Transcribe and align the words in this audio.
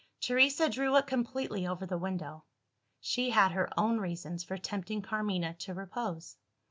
Teresa 0.19 0.67
drew 0.67 0.95
it 0.95 1.05
completely 1.05 1.67
over 1.67 1.85
the 1.85 1.95
window: 1.99 2.43
she 3.01 3.29
had 3.29 3.51
her 3.51 3.69
own 3.79 3.99
reasons 3.99 4.43
for 4.43 4.57
tempting 4.57 5.03
Carmina 5.03 5.53
to 5.59 5.75
repose. 5.75 6.37